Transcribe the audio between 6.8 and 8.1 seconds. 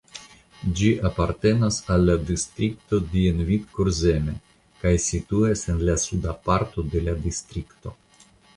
de la distrikto.